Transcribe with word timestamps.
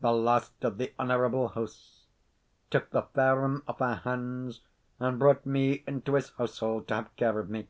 the 0.00 0.12
last 0.12 0.52
of 0.64 0.78
the 0.78 0.92
honourable 0.96 1.48
house, 1.48 2.04
took 2.70 2.90
the 2.90 3.02
farm 3.02 3.64
aff 3.66 3.80
our 3.82 3.96
hands, 3.96 4.60
and 5.00 5.18
brought 5.18 5.44
me 5.44 5.82
into 5.88 6.14
his 6.14 6.30
household 6.38 6.86
to 6.86 6.94
have 6.94 7.16
care 7.16 7.36
of 7.40 7.50
me. 7.50 7.66